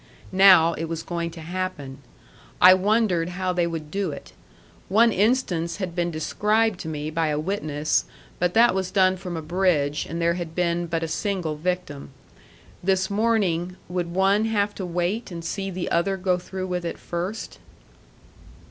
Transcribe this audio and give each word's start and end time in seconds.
Now 0.31 0.73
it 0.73 0.85
was 0.85 1.03
going 1.03 1.29
to 1.29 1.41
happen. 1.41 1.99
I 2.59 2.73
wondered 2.73 3.29
how 3.29 3.53
they 3.53 3.67
would 3.67 3.91
do 3.91 4.09
it; 4.11 4.33
one 4.89 5.11
instance 5.11 5.77
had 5.77 5.93
been 5.93 6.09
described 6.09 6.79
to 6.79 6.87
me 6.87 7.11
by 7.11 7.27
a 7.27 7.39
witness, 7.39 8.05
but 8.39 8.55
that 8.55 8.73
was 8.73 8.89
done 8.89 9.15
from 9.15 9.37
a 9.37 9.43
bridge, 9.43 10.07
and 10.09 10.19
there 10.19 10.33
had 10.33 10.55
been 10.55 10.87
but 10.87 11.03
a 11.03 11.07
single 11.07 11.55
victim. 11.55 12.09
This 12.83 13.11
morning, 13.11 13.75
would 13.87 14.11
one 14.11 14.45
have 14.45 14.73
to 14.73 14.87
wait 14.87 15.29
and 15.29 15.45
see 15.45 15.69
the 15.69 15.91
other 15.91 16.17
go 16.17 16.39
through 16.39 16.65
with 16.65 16.83
it 16.83 16.97
first? 16.97 17.59